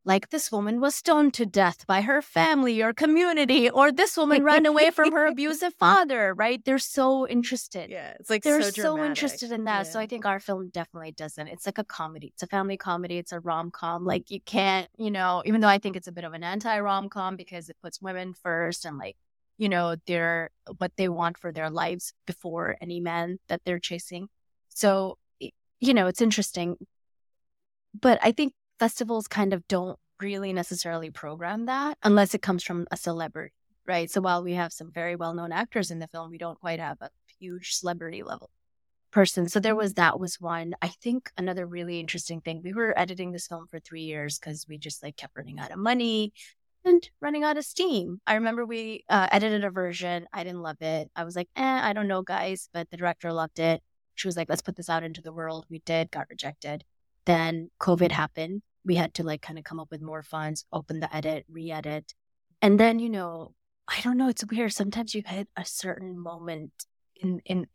[0.07, 4.45] like this woman was stoned to death by her family or community, or this woman
[4.45, 6.63] ran away from her abusive father, right?
[6.63, 7.91] They're so interested.
[7.91, 9.87] Yeah, it's like they're so, so interested in that.
[9.87, 9.93] Yeah.
[9.93, 11.49] So I think our film definitely doesn't.
[11.49, 12.29] It's like a comedy.
[12.29, 13.17] It's a family comedy.
[13.17, 14.05] It's a rom com.
[14.05, 16.79] Like you can't, you know, even though I think it's a bit of an anti
[16.81, 19.17] rom com because it puts women first and like,
[19.57, 24.29] you know, they're what they want for their lives before any man that they're chasing.
[24.69, 25.17] So,
[25.81, 26.77] you know, it's interesting.
[27.99, 32.87] But I think festivals kind of don't really necessarily program that unless it comes from
[32.91, 33.55] a celebrity,
[33.87, 34.11] right?
[34.11, 36.81] So while we have some very well known actors in the film, we don't quite
[36.81, 38.51] have a huge celebrity level
[39.11, 39.49] person.
[39.49, 40.75] So there was that was one.
[40.83, 42.63] I think another really interesting thing.
[42.63, 45.71] We were editing this film for three years because we just like kept running out
[45.71, 46.33] of money
[46.85, 48.21] and running out of steam.
[48.27, 50.27] I remember we uh, edited a version.
[50.33, 51.11] I didn't love it.
[51.17, 52.69] I was like, eh, I don't know, guys.
[52.73, 53.83] But the director loved it.
[54.17, 55.65] She was like, let's put this out into the world.
[55.71, 56.85] We did, got rejected.
[57.27, 58.63] Then COVID happened.
[58.85, 61.71] We had to like kind of come up with more funds, open the edit, re
[61.71, 62.13] edit.
[62.61, 63.53] And then, you know,
[63.89, 64.73] I don't know, it's weird.
[64.73, 66.73] Sometimes you hit a certain moment
[67.17, 67.67] in, in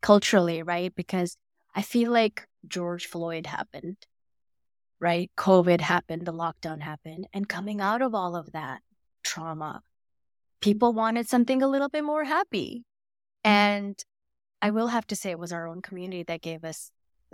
[0.00, 0.94] culturally, right?
[0.94, 1.36] Because
[1.74, 3.96] I feel like George Floyd happened,
[5.00, 5.30] right?
[5.36, 7.26] COVID happened, the lockdown happened.
[7.32, 8.80] And coming out of all of that
[9.22, 9.82] trauma,
[10.60, 12.84] people wanted something a little bit more happy.
[13.44, 13.50] Mm-hmm.
[13.50, 14.04] And
[14.60, 16.90] I will have to say it was our own community that gave us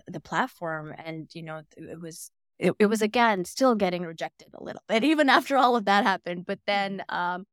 [0.07, 4.62] the platform and you know it was it, it was again still getting rejected a
[4.62, 7.16] little bit even after all of that happened but then mm-hmm.
[7.16, 7.44] um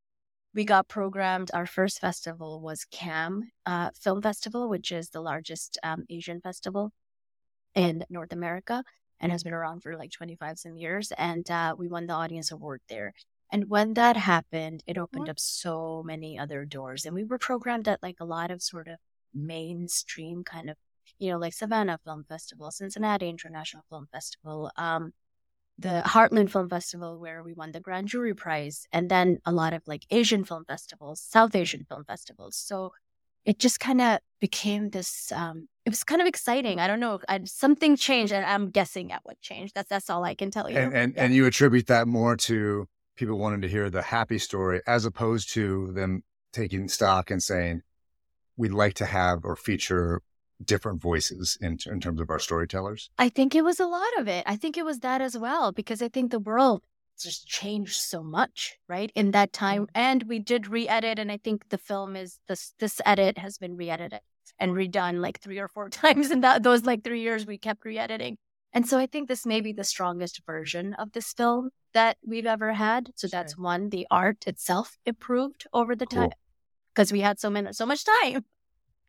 [0.53, 5.77] we got programmed our first festival was CAAM uh, film festival which is the largest
[5.83, 6.91] um, asian festival
[7.75, 8.83] in north america
[9.19, 12.51] and has been around for like 25 some years and uh, we won the audience
[12.51, 13.13] award there
[13.51, 17.87] and when that happened it opened up so many other doors and we were programmed
[17.87, 18.97] at like a lot of sort of
[19.33, 20.75] mainstream kind of
[21.21, 25.13] you know, like Savannah Film Festival, Cincinnati International Film Festival, um,
[25.77, 29.73] the Heartland Film Festival, where we won the Grand Jury Prize, and then a lot
[29.73, 32.57] of like Asian film festivals, South Asian film festivals.
[32.57, 32.91] So
[33.45, 36.79] it just kind of became this um, it was kind of exciting.
[36.79, 37.19] I don't know.
[37.29, 39.75] I, something changed, and I'm guessing at what changed.
[39.75, 40.77] That's that's all I can tell you.
[40.77, 41.23] And and, yeah.
[41.23, 45.53] and you attribute that more to people wanting to hear the happy story as opposed
[45.53, 47.83] to them taking stock and saying
[48.57, 50.21] we'd like to have or feature
[50.65, 53.09] different voices in, in terms of our storytellers?
[53.17, 54.43] I think it was a lot of it.
[54.47, 56.83] I think it was that as well, because I think the world
[57.21, 59.11] just changed so much, right?
[59.15, 59.83] In that time.
[59.83, 59.97] Mm-hmm.
[59.99, 63.57] And we did re edit, and I think the film is this this edit has
[63.57, 64.21] been re edited
[64.59, 67.83] and redone like three or four times in that those like three years we kept
[67.83, 68.37] re-editing.
[68.73, 72.45] And so I think this may be the strongest version of this film that we've
[72.45, 73.11] ever had.
[73.15, 73.37] So sure.
[73.37, 73.89] that's one.
[73.89, 76.21] The art itself improved over the cool.
[76.21, 76.37] time
[76.93, 78.45] because we had so many so much time.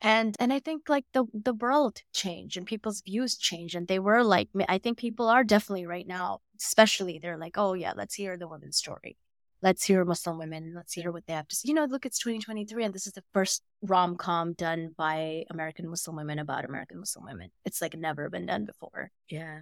[0.03, 4.01] And and I think like the the world changed and people's views changed and they
[4.01, 8.15] were like I think people are definitely right now, especially they're like, oh yeah, let's
[8.15, 9.17] hear the women's story
[9.63, 11.69] let's hear Muslim women, let's hear what they have to say.
[11.69, 15.89] You know, look, it's 2023, and this is the first rom com done by American
[15.89, 17.51] Muslim women about American Muslim women.
[17.65, 19.11] It's like never been done before.
[19.29, 19.61] Yeah.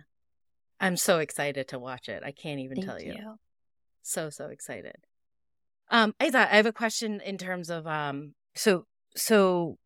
[0.80, 2.22] I'm so excited to watch it.
[2.24, 3.12] I can't even Thank tell you.
[3.12, 3.34] you.
[4.02, 4.96] So, so excited.
[5.90, 9.76] Um, Aizzah, I have a question in terms of um so so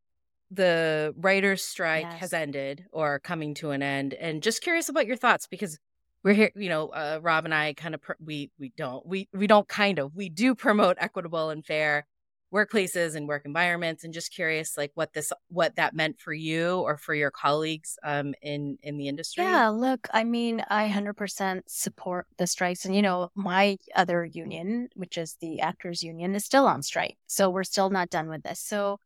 [0.55, 2.21] the writers strike yes.
[2.21, 5.79] has ended or coming to an end and just curious about your thoughts because
[6.23, 9.29] we're here you know uh, rob and i kind of pr- we we don't we
[9.33, 12.07] we don't kind of we do promote equitable and fair
[12.55, 16.79] workplaces and work environments and just curious like what this what that meant for you
[16.79, 21.63] or for your colleagues um in in the industry yeah look i mean i 100%
[21.67, 26.45] support the strikes and you know my other union which is the actors union is
[26.45, 29.01] still on strike so we're still not done with this so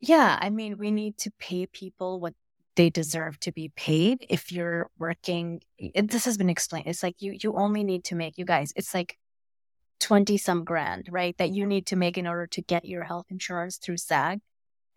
[0.00, 2.34] yeah i mean we need to pay people what
[2.76, 7.16] they deserve to be paid if you're working it, this has been explained it's like
[7.20, 9.18] you you only need to make you guys it's like
[10.00, 13.26] 20 some grand right that you need to make in order to get your health
[13.30, 14.40] insurance through SAG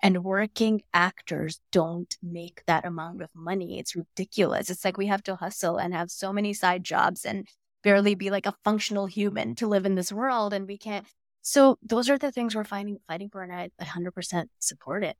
[0.03, 5.23] and working actors don't make that amount of money it's ridiculous it's like we have
[5.23, 7.47] to hustle and have so many side jobs and
[7.81, 11.07] barely be like a functional human to live in this world and we can't
[11.41, 15.17] so those are the things we're fighting fighting for and I 100% support it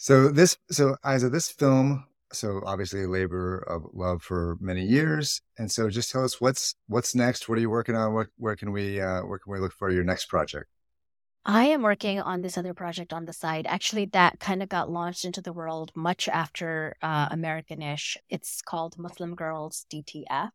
[0.00, 5.40] so this, so Aizzah, this film, so obviously a labor of love for many years,
[5.58, 7.48] and so just tell us what's what's next.
[7.48, 8.14] What are you working on?
[8.14, 10.66] What where can we uh, where can we look for your next project?
[11.44, 13.66] I am working on this other project on the side.
[13.66, 18.16] Actually, that kind of got launched into the world much after uh, Americanish.
[18.30, 20.50] It's called Muslim Girls DTF,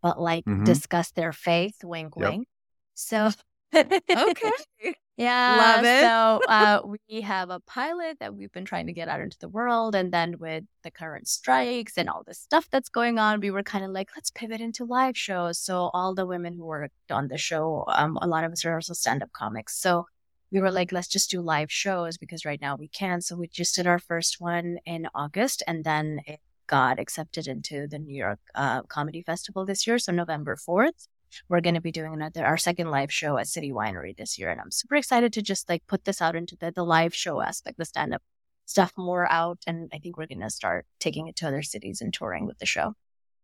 [0.00, 0.64] but like mm-hmm.
[0.64, 2.30] discuss their faith, wink, yep.
[2.30, 2.48] wink.
[2.94, 3.32] So
[3.74, 4.52] okay.
[5.16, 5.76] Yeah.
[5.76, 6.00] Love it.
[6.02, 9.48] So uh, we have a pilot that we've been trying to get out into the
[9.48, 9.94] world.
[9.94, 13.62] And then with the current strikes and all this stuff that's going on, we were
[13.62, 15.58] kind of like, let's pivot into live shows.
[15.58, 18.74] So all the women who worked on the show, um, a lot of us are
[18.74, 19.80] also stand up comics.
[19.80, 20.06] So
[20.50, 23.20] we were like, let's just do live shows because right now we can.
[23.22, 27.86] So we just did our first one in August and then it got accepted into
[27.86, 29.98] the New York uh, Comedy Festival this year.
[29.98, 31.08] So November 4th
[31.48, 34.50] we're going to be doing another our second live show at City Winery this year,
[34.50, 37.40] and I'm super excited to just like put this out into the the live show
[37.40, 38.22] aspect, the stand up
[38.66, 42.00] stuff more out, and I think we're going to start taking it to other cities
[42.00, 42.94] and touring with the show.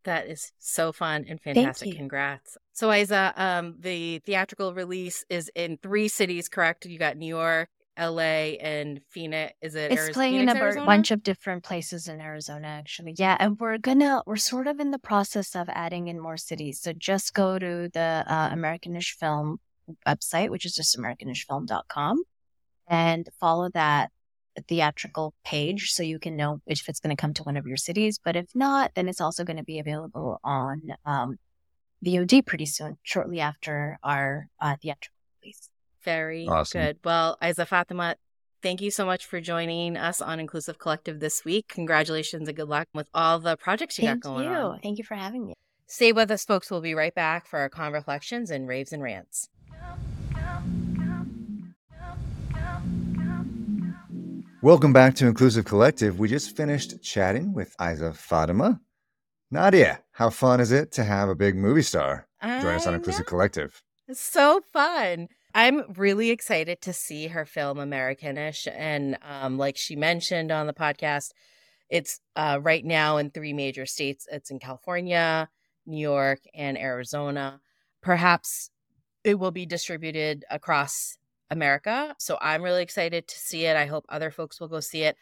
[0.04, 1.96] That is so fun and fantastic.
[1.96, 2.58] Congrats.
[2.72, 6.84] So, Aizzah, um, the theatrical release is in three cities, correct?
[6.86, 9.52] You got New York, LA and Phoenix.
[9.60, 9.92] Is it?
[9.92, 10.86] It's Arizona, playing Phoenix, in a Arizona?
[10.86, 13.14] bunch of different places in Arizona, actually.
[13.18, 16.80] Yeah, and we're gonna we're sort of in the process of adding in more cities.
[16.80, 19.58] So just go to the uh, Americanish Film
[20.06, 22.22] website, which is just americanishfilm.com,
[22.88, 24.10] and follow that
[24.68, 27.76] theatrical page so you can know if it's going to come to one of your
[27.76, 28.18] cities.
[28.22, 31.38] But if not, then it's also going to be available on um,
[32.04, 35.71] VOD pretty soon, shortly after our uh, theatrical release.
[36.04, 36.80] Very awesome.
[36.80, 36.98] good.
[37.04, 38.16] Well, Aizzah Fatima,
[38.62, 41.68] thank you so much for joining us on Inclusive Collective this week.
[41.68, 44.56] Congratulations and good luck with all the projects you thank got going you.
[44.56, 44.80] on.
[44.80, 45.54] Thank you for having me.
[45.86, 46.70] Stay with us, folks.
[46.70, 49.48] We'll be right back for our con reflections and raves and rants.
[54.62, 56.20] Welcome back to Inclusive Collective.
[56.20, 58.80] We just finished chatting with Aizzah Fatima.
[59.50, 63.26] Nadia, how fun is it to have a big movie star join us on Inclusive
[63.26, 63.82] Collective?
[64.08, 65.28] It's so fun.
[65.54, 68.66] I'm really excited to see her film Americanish.
[68.72, 71.32] And um, like she mentioned on the podcast,
[71.90, 74.26] it's uh, right now in three major states.
[74.30, 75.48] It's in California,
[75.84, 77.60] New York, and Arizona.
[78.00, 78.70] Perhaps
[79.24, 81.18] it will be distributed across
[81.50, 82.14] America.
[82.18, 83.76] So I'm really excited to see it.
[83.76, 85.16] I hope other folks will go see it.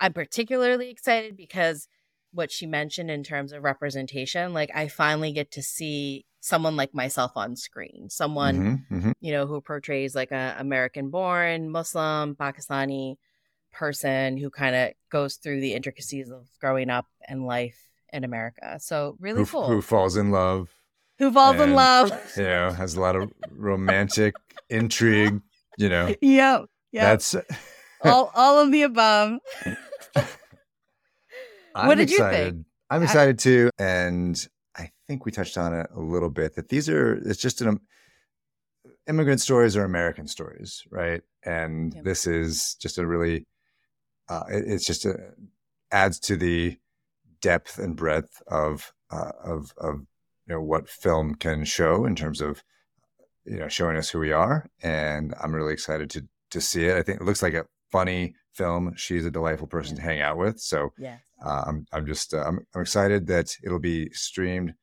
[0.00, 1.88] I'm particularly excited because
[2.32, 6.94] what she mentioned in terms of representation, like I finally get to see someone like
[6.94, 9.12] myself on screen, someone, mm-hmm, mm-hmm.
[9.20, 13.16] you know, who portrays like an American born Muslim, Pakistani
[13.72, 17.76] person who kind of goes through the intricacies of growing up and life
[18.12, 18.78] in America.
[18.78, 19.66] So really who, cool.
[19.66, 20.70] Who falls in love.
[21.18, 22.12] Who falls in and, love.
[22.36, 24.36] You know, has a lot of romantic
[24.70, 25.40] intrigue,
[25.78, 26.14] you know.
[26.20, 26.60] Yeah.
[26.92, 27.06] Yeah.
[27.06, 27.34] That's
[28.04, 29.40] all all of the above.
[31.74, 32.38] I'm what did excited.
[32.38, 32.66] you think?
[32.88, 33.70] I'm excited too.
[33.80, 34.55] And I
[35.06, 37.80] think we touched on it a little bit that these are, it's just an,
[39.08, 41.22] immigrant stories are American stories, right?
[41.44, 43.46] And this is just a really,
[44.28, 45.32] uh, it- it's just a,
[45.92, 46.76] adds to the
[47.40, 50.00] depth and breadth of, uh, of, of,
[50.46, 52.62] you know, what film can show in terms of,
[53.44, 54.68] you know, showing us who we are.
[54.82, 56.96] And I'm really excited to, to see it.
[56.96, 58.94] I think it looks like a funny film.
[58.96, 60.58] She's a delightful person to hang out with.
[60.60, 61.18] So, Yeah.
[61.44, 64.74] uh, I'm I'm just uh, I'm, I'm excited that it'll be streamed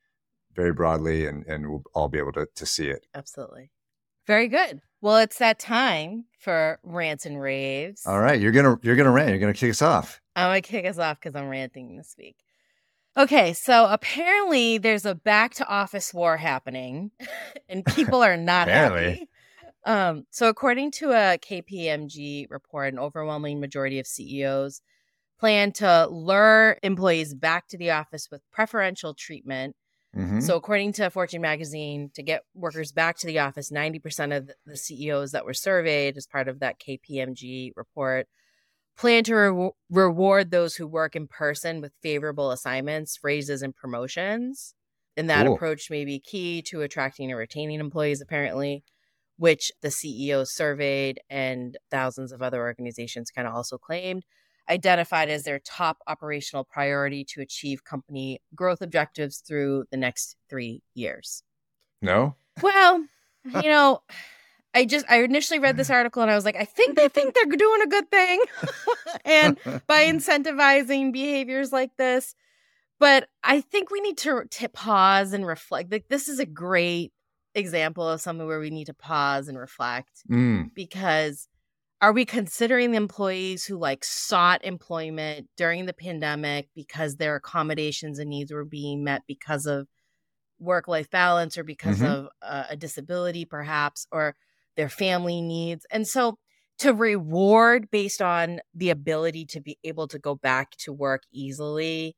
[0.55, 3.05] very broadly and and we'll all be able to to see it.
[3.13, 3.71] Absolutely.
[4.25, 4.81] Very good.
[5.01, 8.05] Well, it's that time for rants and raves.
[8.05, 9.29] All right, you're gonna you're gonna rant.
[9.29, 10.21] You're gonna kick us off.
[10.35, 12.37] I'm going to kick us off because I'm ranting this week.
[13.15, 17.11] Okay, so apparently there's a back to office war happening
[17.69, 19.29] and people are not happy.
[19.85, 24.81] Um, so according to a KPMG report, an overwhelming majority of CEOs
[25.39, 29.75] plan to lure employees back to the office with preferential treatment
[30.13, 30.39] Mhm.
[30.39, 34.77] So, according to Fortune magazine, to get workers back to the office, 90% of the
[34.77, 38.27] CEOs that were surveyed as part of that KPMG report
[38.97, 44.75] plan to re- reward those who work in person with favorable assignments, raises, and promotions.
[45.17, 45.47] And that Cool.
[45.47, 48.83] approach may be key to attracting and retaining employees, apparently,
[49.37, 54.25] which the CEOs surveyed and thousands of other organizations kind of also claimed
[54.69, 60.81] identified as their top operational priority to achieve company growth objectives through the next three
[60.93, 61.43] years.
[62.01, 62.35] no.
[62.61, 63.03] Well,
[63.45, 64.01] you know,
[64.73, 67.33] I just I initially read this article and I was like, I think they think
[67.33, 68.41] they're doing a good thing,
[69.25, 69.57] and
[69.87, 72.35] by incentivizing behaviors like this.
[72.99, 75.91] But I think we need to, to pause and reflect.
[75.91, 77.11] Like this is a great
[77.53, 81.47] example of something where we need to pause and reflect Mm, because
[82.03, 88.19] are we considering the employees who like sought employment during the pandemic because their accommodations
[88.19, 89.87] and needs were being met because of
[90.59, 92.07] work life balance or because Mhm.
[92.07, 94.35] of uh, a disability perhaps or
[94.77, 96.37] their family needs and so
[96.79, 102.15] to reward based on the ability to be able to go back to work easily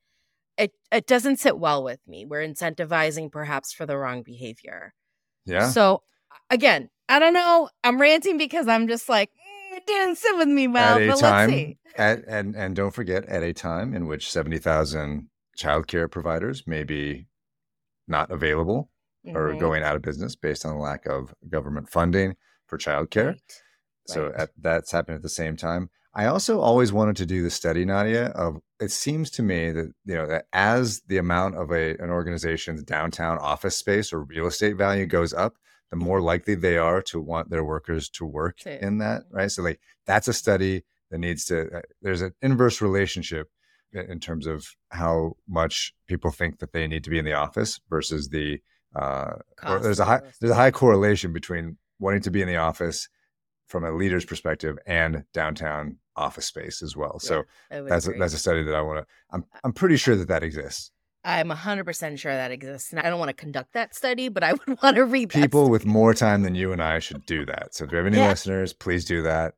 [0.57, 4.93] it it doesn't sit well with me we're incentivizing perhaps for the wrong behavior
[5.45, 5.75] yeah.
[5.75, 6.01] so
[6.49, 7.69] again, I don't know.
[7.83, 9.44] I'm ranting because I'm just like "Mm, it
[9.85, 10.97] didn't sit with me well.
[10.97, 11.77] at a but time, let's see.
[11.97, 16.83] at, and and don't forget, at a time in which seventy thousand childcare providers may
[16.83, 17.27] be
[18.07, 18.89] not available
[19.33, 19.59] or Mhm.
[19.59, 22.35] going out of business based on the lack of government funding
[22.67, 23.27] for childcare.
[23.29, 23.61] Right.
[24.07, 24.35] So Right.
[24.41, 25.89] at, that's happened at the same time.
[26.13, 28.27] I also always wanted to do the study, Nadia.
[28.27, 32.09] Of it seems to me that you know that as the amount of a an
[32.09, 35.55] organization's downtown office space or real estate value goes up,
[35.95, 39.23] the more likely they are to want their workers to work in that.
[39.31, 39.49] Right.
[39.49, 41.77] So like that's a study that needs to.
[41.77, 43.49] Uh, there's an inverse relationship
[43.93, 47.79] in terms of how much people think that they need to be in the office
[47.89, 48.59] versus the.
[48.93, 49.35] Uh,
[49.81, 53.07] there's a high there's a high correlation between wanting to be in the office
[53.67, 57.19] from a leader's perspective and downtown office space as well.
[57.19, 59.05] So that's a, that's a study that I want to.
[59.31, 60.91] I'm I'm pretty sure that that exists.
[61.25, 62.91] I'm 100% sure that exists.
[62.91, 65.69] And I don't want to conduct that study, but I would want to read People
[65.69, 67.73] with more time than you and I should do that.
[67.75, 68.29] So if you have any Yeah.
[68.29, 69.55] listeners, please do that.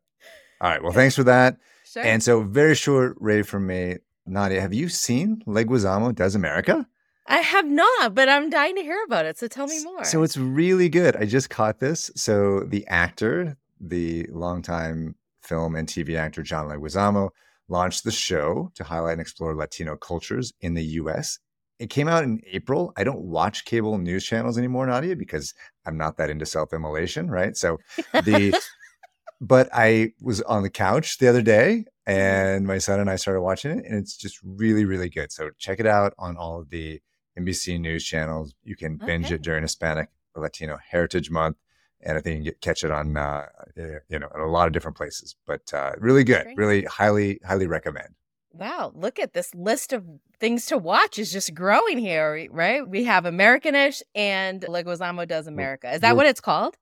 [0.61, 0.81] All right.
[0.81, 1.57] Well, thanks for that.
[1.85, 2.03] Sure.
[2.03, 4.61] And so very short rave from me, Nadia.
[4.61, 6.87] Have you seen Leguizamo Does America?
[7.27, 9.37] I have not, but I'm dying to hear about it.
[9.37, 10.05] So tell me more.
[10.05, 11.15] So it's really good.
[11.17, 12.09] I just caught this.
[12.15, 17.29] So the actor, the longtime film and TV actor John Leguizamo,
[17.67, 21.39] launched the show to highlight and explore Latino cultures in the U.S.
[21.79, 22.93] It came out in April.
[22.97, 25.53] I don't watch cable news channels anymore, Nadia, because
[25.85, 27.55] I'm not that into self-immolation, right?
[27.55, 27.77] So
[28.13, 28.53] the
[29.41, 33.41] but I was on the couch the other day and my son and I started
[33.41, 35.31] watching it and it's just really, really good.
[35.31, 37.01] So check it out on all of the
[37.39, 38.55] NBC news channels.
[38.63, 39.35] You can binge Okay.
[39.35, 41.57] it during Hispanic or Latino Heritage Month.
[42.01, 44.47] And I think you can get, catch it on, uh, eh, you know, in a
[44.47, 46.47] lot of different places, but uh, really good.
[46.55, 48.15] Really highly, highly recommend.
[48.57, 50.05] Wow, look at this list of
[50.39, 52.87] things to watch is just growing here, right?
[52.87, 55.91] We have Americanish and Leguizamo Does America.
[55.93, 56.75] Is that what it's called?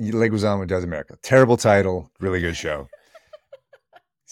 [0.00, 1.16] Leguizamo Does America.
[1.22, 2.88] Terrible title, really good show.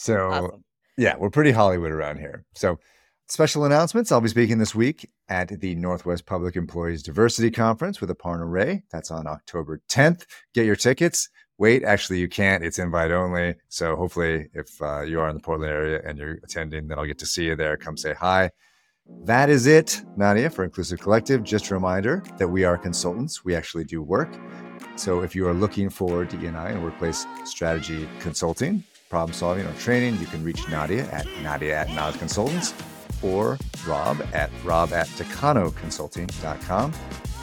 [0.00, 0.64] So Awesome.
[0.98, 2.44] Yeah, we're pretty Hollywood around here.
[2.54, 2.80] So,
[3.28, 4.10] special announcements.
[4.10, 8.82] I'll be speaking this week at the Northwest Public Employees Diversity Conference with Aparna Ray.
[8.90, 10.26] That's on October 10th.
[10.54, 11.28] Get your tickets.
[11.58, 11.84] Wait.
[11.84, 12.64] Actually, you can't.
[12.64, 13.56] It's invite only.
[13.68, 17.06] So hopefully, if uh, you are in the Portland area and you're attending, then I'll
[17.06, 17.76] get to see you there.
[17.76, 18.50] Come say hi.
[19.24, 21.42] That is it, Nadia, for Inclusive Collective.
[21.42, 23.44] Just a reminder that we are consultants.
[23.44, 24.28] We actually do work.
[24.96, 30.20] So if you are looking for DEI and workplace strategy consulting, problem solving, or training,
[30.20, 32.74] you can reach Nadia at Nadia at Nod Consultants
[33.22, 36.92] or Rob at rob at decanoconsulting.com.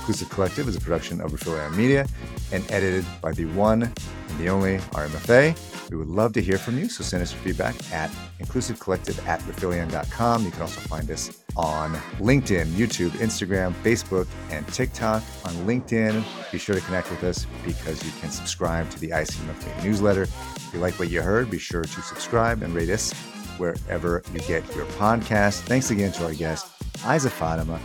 [0.05, 2.05] Inclusive Collective is a production of Rifelion Media
[2.51, 5.89] and edited by the one and the only RMFA.
[5.89, 9.39] We would love to hear from you, so send us your feedback at inclusivecollective at
[9.39, 10.45] rifelion.com.
[10.45, 15.23] You can also find us on LinkedIn, YouTube, Instagram, Facebook, and TikTok.
[15.43, 19.43] On LinkedIn, be sure to connect with us because you can subscribe to the IC
[19.47, 20.27] Monthly newsletter.
[20.55, 23.11] If you like what you heard, be sure to subscribe and rate us
[23.57, 25.61] wherever you get your podcast.
[25.61, 26.67] Thanks again to our guest,
[26.99, 27.79] Aizzah Fatima.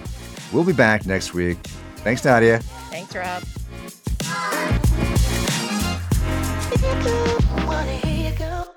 [0.52, 1.56] We'll be back next week.
[2.02, 2.60] Thanks, Nadia.
[2.90, 3.42] Thanks, Rob.
[7.66, 8.69] wanna hear you go.